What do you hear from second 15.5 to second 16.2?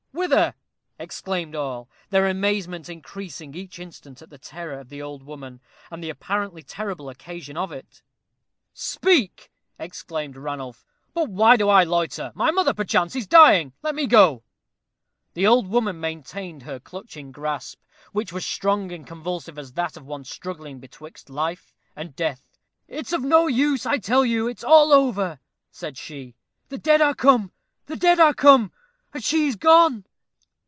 woman